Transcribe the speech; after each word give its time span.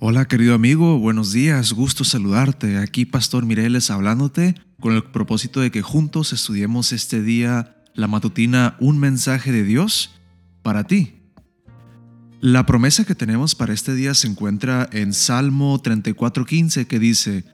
Hola 0.00 0.28
querido 0.28 0.54
amigo, 0.54 1.00
buenos 1.00 1.32
días, 1.32 1.72
gusto 1.72 2.04
saludarte. 2.04 2.78
Aquí 2.78 3.04
Pastor 3.04 3.44
Mireles 3.44 3.90
hablándote 3.90 4.54
con 4.78 4.94
el 4.94 5.02
propósito 5.02 5.58
de 5.58 5.72
que 5.72 5.82
juntos 5.82 6.32
estudiemos 6.32 6.92
este 6.92 7.20
día 7.20 7.82
la 7.94 8.06
matutina 8.06 8.76
Un 8.78 9.00
mensaje 9.00 9.50
de 9.50 9.64
Dios 9.64 10.12
para 10.62 10.84
ti. 10.84 11.14
La 12.40 12.64
promesa 12.64 13.04
que 13.06 13.16
tenemos 13.16 13.56
para 13.56 13.72
este 13.72 13.92
día 13.92 14.14
se 14.14 14.28
encuentra 14.28 14.88
en 14.92 15.12
Salmo 15.12 15.82
34:15 15.82 16.86
que 16.86 17.00
dice, 17.00 17.44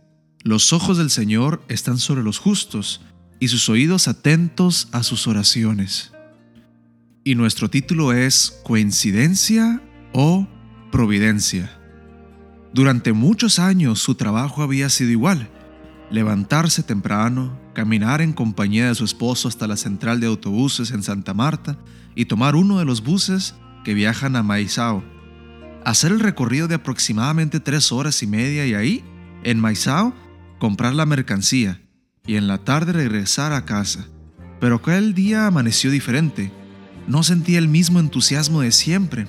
Los 0.43 0.75
ojos 0.75 0.99
del 0.99 1.09
Señor 1.09 1.65
están 1.69 1.97
sobre 1.97 2.23
los 2.23 2.39
justos 2.39 3.01
y 3.41 3.49
sus 3.49 3.71
oídos 3.71 4.07
atentos 4.07 4.89
a 4.93 5.03
sus 5.03 5.27
oraciones. 5.27 6.13
Y 7.25 7.37
nuestro 7.37 7.71
título 7.71 8.13
es 8.13 8.61
¿Coincidencia 8.65 9.81
o 10.13 10.47
Providencia? 10.93 11.81
Durante 12.75 13.13
muchos 13.13 13.61
años 13.61 14.01
su 14.01 14.17
trabajo 14.17 14.61
había 14.61 14.89
sido 14.89 15.13
igual. 15.13 15.49
Levantarse 16.11 16.83
temprano, 16.83 17.57
caminar 17.73 18.21
en 18.21 18.33
compañía 18.33 18.89
de 18.89 18.97
su 18.97 19.05
esposo 19.05 19.47
hasta 19.47 19.69
la 19.69 19.77
central 19.77 20.19
de 20.19 20.27
autobuses 20.27 20.91
en 20.91 21.05
Santa 21.05 21.35
Marta 21.35 21.79
y 22.17 22.25
tomar 22.25 22.57
uno 22.57 22.81
de 22.81 22.85
los 22.85 23.05
buses 23.05 23.55
que 23.85 23.95
viajan 23.95 24.35
a 24.35 24.43
Maizao. 24.43 25.05
Hacer 25.85 26.11
el 26.11 26.19
recorrido 26.19 26.67
de 26.67 26.75
aproximadamente 26.75 27.61
tres 27.61 27.93
horas 27.93 28.21
y 28.25 28.27
media 28.27 28.67
y 28.67 28.75
ahí, 28.75 29.05
en 29.45 29.61
Maizao, 29.61 30.13
comprar 30.59 30.95
la 30.95 31.07
mercancía 31.07 31.81
y 32.27 32.35
en 32.35 32.49
la 32.49 32.59
tarde 32.59 32.93
regresar 32.93 33.53
a 33.53 33.65
casa. 33.65 34.09
Pero 34.59 34.77
aquel 34.77 35.15
día 35.15 35.47
amaneció 35.47 35.93
diferente. 35.93 36.51
No 37.07 37.23
sentía 37.23 37.59
el 37.59 37.69
mismo 37.69 38.01
entusiasmo 38.01 38.63
de 38.63 38.73
siempre. 38.73 39.29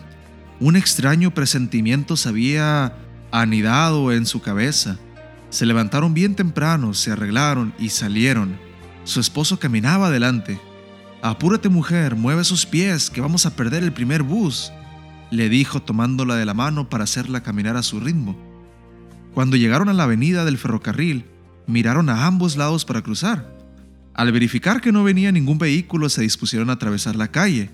Un 0.59 0.75
extraño 0.75 1.31
presentimiento 1.31 2.17
se 2.17 2.29
había 2.29 3.04
anidado 3.41 4.13
en 4.13 4.25
su 4.25 4.41
cabeza. 4.41 4.97
Se 5.49 5.65
levantaron 5.65 6.13
bien 6.13 6.35
temprano, 6.35 6.93
se 6.93 7.11
arreglaron 7.11 7.73
y 7.77 7.89
salieron. 7.89 8.57
Su 9.03 9.19
esposo 9.19 9.59
caminaba 9.59 10.07
adelante. 10.07 10.59
Apúrate 11.21 11.69
mujer, 11.69 12.15
mueve 12.15 12.43
sus 12.43 12.65
pies, 12.65 13.09
que 13.09 13.21
vamos 13.21 13.45
a 13.45 13.55
perder 13.55 13.83
el 13.83 13.91
primer 13.91 14.23
bus, 14.23 14.71
le 15.31 15.49
dijo 15.49 15.81
tomándola 15.81 16.35
de 16.35 16.45
la 16.45 16.53
mano 16.53 16.89
para 16.89 17.03
hacerla 17.03 17.43
caminar 17.43 17.75
a 17.77 17.83
su 17.83 17.99
ritmo. 17.99 18.37
Cuando 19.33 19.57
llegaron 19.57 19.89
a 19.89 19.93
la 19.93 20.03
avenida 20.03 20.45
del 20.45 20.57
ferrocarril, 20.57 21.25
miraron 21.67 22.09
a 22.09 22.25
ambos 22.27 22.55
lados 22.55 22.85
para 22.85 23.01
cruzar. 23.01 23.53
Al 24.13 24.31
verificar 24.31 24.79
que 24.79 24.93
no 24.93 25.03
venía 25.03 25.31
ningún 25.33 25.57
vehículo, 25.57 26.07
se 26.07 26.21
dispusieron 26.21 26.69
a 26.69 26.73
atravesar 26.73 27.17
la 27.17 27.27
calle. 27.27 27.69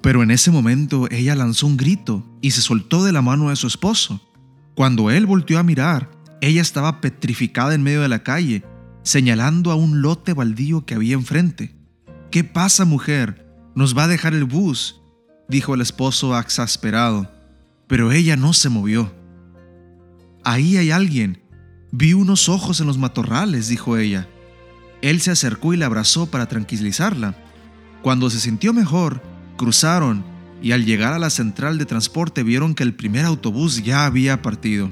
Pero 0.00 0.22
en 0.22 0.30
ese 0.30 0.50
momento 0.50 1.08
ella 1.10 1.34
lanzó 1.34 1.66
un 1.66 1.76
grito 1.76 2.24
y 2.40 2.52
se 2.52 2.62
soltó 2.62 3.04
de 3.04 3.12
la 3.12 3.20
mano 3.20 3.50
de 3.50 3.56
su 3.56 3.66
esposo. 3.66 4.22
Cuando 4.78 5.10
él 5.10 5.26
volteó 5.26 5.58
a 5.58 5.64
mirar, 5.64 6.08
ella 6.40 6.62
estaba 6.62 7.00
petrificada 7.00 7.74
en 7.74 7.82
medio 7.82 8.00
de 8.00 8.08
la 8.08 8.22
calle, 8.22 8.62
señalando 9.02 9.72
a 9.72 9.74
un 9.74 10.02
lote 10.02 10.34
baldío 10.34 10.86
que 10.86 10.94
había 10.94 11.14
enfrente. 11.14 11.74
¿Qué 12.30 12.44
pasa, 12.44 12.84
mujer? 12.84 13.44
Nos 13.74 13.98
va 13.98 14.04
a 14.04 14.06
dejar 14.06 14.34
el 14.34 14.44
bus, 14.44 15.00
dijo 15.48 15.74
el 15.74 15.80
esposo 15.80 16.38
exasperado, 16.38 17.28
pero 17.88 18.12
ella 18.12 18.36
no 18.36 18.52
se 18.52 18.68
movió. 18.68 19.12
Ahí 20.44 20.76
hay 20.76 20.92
alguien. 20.92 21.42
Vi 21.90 22.12
unos 22.12 22.48
ojos 22.48 22.80
en 22.80 22.86
los 22.86 22.98
matorrales, 22.98 23.66
dijo 23.66 23.96
ella. 23.96 24.28
Él 25.02 25.20
se 25.20 25.32
acercó 25.32 25.74
y 25.74 25.76
la 25.76 25.86
abrazó 25.86 26.30
para 26.30 26.46
tranquilizarla. 26.46 27.34
Cuando 28.00 28.30
se 28.30 28.38
sintió 28.38 28.72
mejor, 28.72 29.22
cruzaron 29.56 30.24
y 30.62 30.72
al 30.72 30.84
llegar 30.84 31.12
a 31.12 31.18
la 31.18 31.30
central 31.30 31.78
de 31.78 31.86
transporte 31.86 32.42
vieron 32.42 32.74
que 32.74 32.82
el 32.82 32.94
primer 32.94 33.24
autobús 33.24 33.82
ya 33.82 34.06
había 34.06 34.42
partido. 34.42 34.90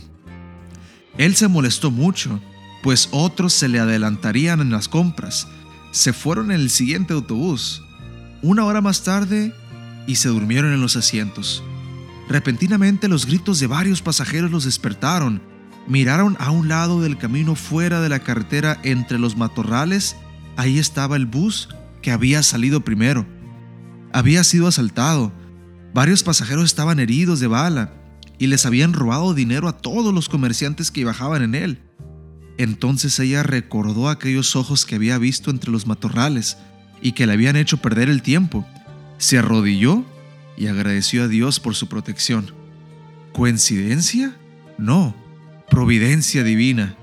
Él 1.19 1.35
se 1.35 1.49
molestó 1.49 1.91
mucho, 1.91 2.41
pues 2.83 3.09
otros 3.11 3.53
se 3.53 3.69
le 3.69 3.81
adelantarían 3.81 4.61
en 4.61 4.71
las 4.71 4.89
compras. 4.89 5.49
Se 5.91 6.13
fueron 6.13 6.51
en 6.51 6.61
el 6.61 6.71
siguiente 6.71 7.15
autobús, 7.15 7.83
una 8.43 8.65
hora 8.65 8.81
más 8.81 9.03
tarde, 9.03 9.53
y 10.07 10.17
se 10.17 10.29
durmieron 10.29 10.73
en 10.73 10.81
los 10.81 10.97
asientos. 10.97 11.65
Repentinamente 12.29 13.09
los 13.09 13.27
gritos 13.27 13.59
de 13.61 13.67
varios 13.67 14.03
pasajeros 14.03 14.51
los 14.51 14.65
despertaron. 14.65 15.43
Miraron 15.89 16.37
a 16.39 16.51
un 16.51 16.69
lado 16.69 17.01
del 17.01 17.17
camino 17.17 17.55
fuera 17.55 18.01
de 18.01 18.09
la 18.09 18.21
carretera 18.21 18.79
entre 18.83 19.19
los 19.19 19.37
matorrales. 19.37 20.17
Ahí 20.57 20.79
estaba 20.79 21.17
el 21.17 21.27
bus 21.27 21.69
que 22.03 22.13
había 22.13 22.43
salido 22.43 22.81
primero. 22.83 23.27
Había 24.13 24.45
sido 24.45 24.69
asaltado 24.69 25.33
Varios 25.97 26.23
pasajeros 26.23 26.67
estaban 26.67 27.01
heridos 27.01 27.41
de 27.41 27.47
bala 27.47 27.91
y 28.37 28.49
les 28.49 28.67
habían 28.67 28.93
robado 28.93 29.33
dinero 29.33 29.67
a 29.67 29.79
todos 29.79 30.13
los 30.13 30.29
comerciantes 30.29 30.91
que 30.91 31.07
bajaban 31.07 31.41
en 31.41 31.55
él. 31.55 31.79
Entonces 32.59 33.19
ella 33.19 33.43
recordó 33.43 34.11
aquellos 34.11 34.57
ojos 34.57 34.85
que 34.85 34.97
había 34.97 35.17
visto 35.17 35.51
entre 35.51 35.71
los 35.71 35.87
matorrales 35.87 36.59
y 37.01 37.13
que 37.13 37.25
le 37.27 37.33
habían 37.33 37.57
hecho 37.57 37.79
perder 37.79 38.11
el 38.11 38.21
tiempo. 38.21 38.67
Se 39.17 39.39
arrodilló 39.39 40.05
y 40.59 40.67
agradeció 40.67 41.23
a 41.23 41.29
Dios 41.29 41.61
por 41.61 41.75
su 41.75 41.89
protección. 41.89 42.53
¿Coincidencia? 43.33 44.37
No, 44.77 45.17
providencia 45.71 46.45
divina. 46.45 46.95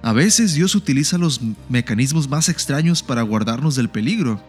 A 0.00 0.12
veces 0.12 0.54
Dios 0.54 0.76
utiliza 0.76 1.18
los 1.18 1.40
mecanismos 1.68 2.28
más 2.28 2.48
extraños 2.48 3.02
para 3.02 3.22
guardarnos 3.22 3.74
del 3.74 3.88
peligro. 3.88 4.40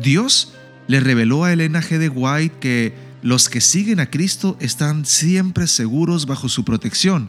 Dios 0.00 0.52
le 0.86 1.00
reveló 1.00 1.42
a 1.42 1.52
Elena 1.52 1.82
G. 1.82 1.98
de 1.98 2.08
White 2.08 2.58
que 2.60 3.05
los 3.26 3.48
que 3.48 3.60
siguen 3.60 3.98
a 3.98 4.08
Cristo 4.08 4.56
están 4.60 5.04
siempre 5.04 5.66
seguros 5.66 6.26
bajo 6.26 6.48
su 6.48 6.64
protección. 6.64 7.28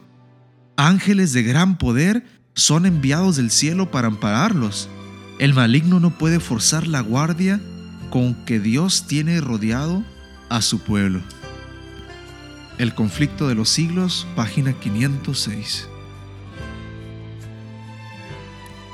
Ángeles 0.76 1.34
de 1.34 1.42
gran 1.42 1.80
poder 1.80 2.24
son 2.54 2.86
enviados 2.86 3.38
del 3.38 3.50
cielo 3.50 3.90
para 3.90 4.06
ampararlos. 4.06 4.90
El 5.40 5.56
maligno 5.56 6.00
no 6.00 6.16
puede 6.16 6.40
forzar 6.40 6.86
la 6.86 7.02
guardia 7.02 7.60
con 8.12 8.36
que 8.46 8.60
Dios 8.60 9.08
tiene 9.08 9.42
rodeado 9.42 10.04
a 10.50 10.62
su 10.62 10.82
pueblo. 10.82 11.20
El 12.78 12.94
conflicto 12.94 13.48
de 13.48 13.56
los 13.56 13.68
siglos, 13.68 14.28
página 14.36 14.74
506. 14.74 15.88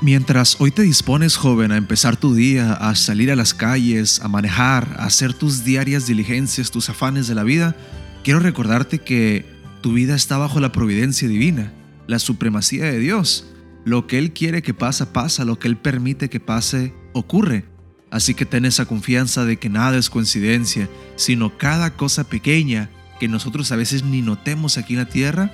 Mientras 0.04 0.60
hoy 0.60 0.70
te 0.70 0.82
dispones, 0.82 1.38
joven, 1.38 1.72
a 1.72 1.78
empezar 1.78 2.18
tu 2.18 2.34
día, 2.34 2.74
a 2.74 2.94
salir 2.94 3.32
a 3.32 3.36
las 3.36 3.54
calles, 3.54 4.20
a 4.20 4.28
manejar, 4.28 4.96
a 4.98 5.06
hacer 5.06 5.32
tus 5.32 5.64
diarias 5.64 6.06
diligencias, 6.06 6.70
tus 6.70 6.90
afanes 6.90 7.26
de 7.26 7.34
la 7.34 7.42
vida, 7.42 7.74
quiero 8.22 8.38
recordarte 8.38 8.98
que 8.98 9.46
tu 9.80 9.94
vida 9.94 10.14
está 10.14 10.36
bajo 10.36 10.60
la 10.60 10.72
providencia 10.72 11.26
divina, 11.26 11.72
la 12.06 12.18
supremacía 12.18 12.84
de 12.84 12.98
Dios. 12.98 13.46
Lo 13.86 14.06
que 14.06 14.18
Él 14.18 14.34
quiere 14.34 14.60
que 14.60 14.74
pasa, 14.74 15.10
pasa, 15.14 15.46
lo 15.46 15.58
que 15.58 15.68
Él 15.68 15.78
permite 15.78 16.28
que 16.28 16.38
pase, 16.38 16.92
ocurre. 17.14 17.64
Así 18.10 18.34
que 18.34 18.44
ten 18.44 18.66
esa 18.66 18.84
confianza 18.84 19.46
de 19.46 19.56
que 19.56 19.70
nada 19.70 19.96
es 19.96 20.10
coincidencia, 20.10 20.90
sino 21.16 21.56
cada 21.56 21.96
cosa 21.96 22.24
pequeña 22.24 22.90
que 23.18 23.28
nosotros 23.28 23.72
a 23.72 23.76
veces 23.76 24.04
ni 24.04 24.20
notemos 24.20 24.76
aquí 24.76 24.92
en 24.92 24.98
la 24.98 25.08
tierra, 25.08 25.50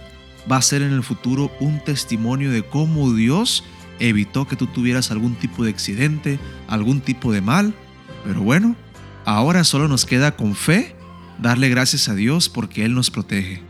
va 0.50 0.56
a 0.56 0.62
ser 0.62 0.83
en 0.83 0.93
el 0.93 1.05
futuro 1.05 1.53
un 1.60 1.78
testimonio 1.84 2.50
de 2.50 2.65
cómo 2.65 3.12
Dios 3.12 3.62
evitó 4.00 4.49
que 4.49 4.56
tú 4.56 4.66
tuvieras 4.66 5.11
algún 5.11 5.34
tipo 5.34 5.65
de 5.65 5.71
accidente, 5.71 6.38
algún 6.66 7.00
tipo 7.00 7.33
de 7.33 7.41
mal. 7.41 7.75
Pero 8.25 8.43
bueno, 8.43 8.77
ahora 9.25 9.65
solo 9.65 9.87
nos 9.87 10.06
queda 10.06 10.37
con 10.37 10.55
fe 10.55 10.97
darle 11.41 11.69
gracias 11.69 12.09
a 12.09 12.15
Dios 12.15 12.49
porque 12.49 12.84
Él 12.84 12.94
nos 12.94 13.10
protege. 13.10 13.62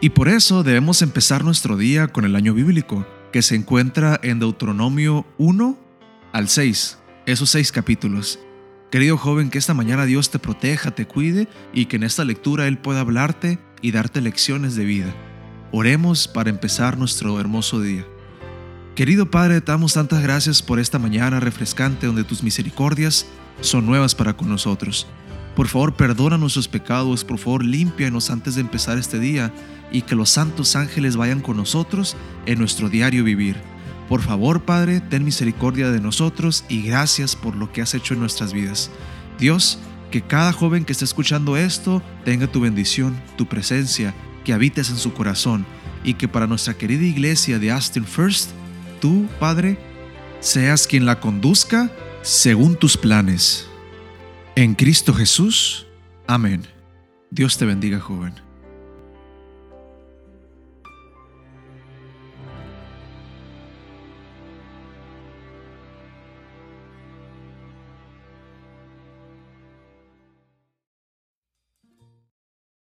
Y 0.00 0.10
por 0.10 0.28
eso 0.28 0.62
debemos 0.62 1.00
empezar 1.02 1.44
nuestro 1.44 1.76
día 1.76 2.08
con 2.08 2.24
el 2.24 2.34
año 2.34 2.54
bíblico, 2.54 3.06
que 3.32 3.42
se 3.42 3.54
encuentra 3.54 4.18
en 4.22 4.40
Deuteronomio 4.40 5.26
1 5.38 5.78
al 6.32 6.48
6, 6.48 6.98
esos 7.26 7.50
seis 7.50 7.70
capítulos. 7.70 8.40
Querido 8.90 9.16
joven, 9.16 9.48
que 9.48 9.58
esta 9.58 9.74
mañana 9.74 10.04
Dios 10.04 10.30
te 10.30 10.38
proteja, 10.38 10.90
te 10.90 11.06
cuide 11.06 11.48
y 11.72 11.86
que 11.86 11.96
en 11.96 12.02
esta 12.02 12.24
lectura 12.24 12.66
Él 12.66 12.78
pueda 12.78 13.00
hablarte 13.00 13.58
y 13.80 13.92
darte 13.92 14.20
lecciones 14.20 14.74
de 14.74 14.84
vida. 14.84 15.14
Oremos 15.70 16.28
para 16.28 16.50
empezar 16.50 16.98
nuestro 16.98 17.40
hermoso 17.40 17.80
día. 17.80 18.04
Querido 18.94 19.30
Padre, 19.30 19.62
te 19.62 19.72
damos 19.72 19.94
tantas 19.94 20.22
gracias 20.22 20.60
por 20.60 20.78
esta 20.78 20.98
mañana 20.98 21.40
refrescante 21.40 22.06
donde 22.06 22.24
tus 22.24 22.42
misericordias 22.42 23.24
son 23.62 23.86
nuevas 23.86 24.14
para 24.14 24.36
con 24.36 24.50
nosotros. 24.50 25.06
Por 25.56 25.68
favor, 25.68 25.94
perdona 25.94 26.36
nuestros 26.36 26.68
pecados, 26.68 27.24
por 27.24 27.38
favor, 27.38 27.64
límpianos 27.64 28.28
antes 28.28 28.54
de 28.54 28.60
empezar 28.60 28.98
este 28.98 29.18
día 29.18 29.50
y 29.90 30.02
que 30.02 30.14
los 30.14 30.28
santos 30.28 30.76
ángeles 30.76 31.16
vayan 31.16 31.40
con 31.40 31.56
nosotros 31.56 32.16
en 32.44 32.58
nuestro 32.58 32.90
diario 32.90 33.24
vivir. 33.24 33.56
Por 34.10 34.20
favor, 34.20 34.60
Padre, 34.60 35.00
ten 35.00 35.24
misericordia 35.24 35.90
de 35.90 36.00
nosotros 36.00 36.66
y 36.68 36.82
gracias 36.82 37.34
por 37.34 37.56
lo 37.56 37.72
que 37.72 37.80
has 37.80 37.94
hecho 37.94 38.12
en 38.12 38.20
nuestras 38.20 38.52
vidas. 38.52 38.90
Dios, 39.38 39.78
que 40.10 40.20
cada 40.20 40.52
joven 40.52 40.84
que 40.84 40.92
esté 40.92 41.06
escuchando 41.06 41.56
esto 41.56 42.02
tenga 42.26 42.46
tu 42.46 42.60
bendición, 42.60 43.18
tu 43.38 43.46
presencia, 43.46 44.14
que 44.44 44.52
habites 44.52 44.90
en 44.90 44.98
su 44.98 45.14
corazón 45.14 45.64
y 46.04 46.12
que 46.14 46.28
para 46.28 46.46
nuestra 46.46 46.74
querida 46.74 47.04
iglesia 47.04 47.58
de 47.58 47.70
Austin 47.70 48.04
First, 48.04 48.50
tú, 49.02 49.26
Padre, 49.40 49.76
seas 50.38 50.86
quien 50.86 51.04
la 51.06 51.18
conduzca 51.18 51.90
según 52.22 52.76
tus 52.76 52.96
planes. 52.96 53.66
En 54.54 54.76
Cristo 54.76 55.12
Jesús. 55.12 55.88
Amén. 56.28 56.68
Dios 57.28 57.58
te 57.58 57.64
bendiga, 57.64 57.98
joven. 57.98 58.34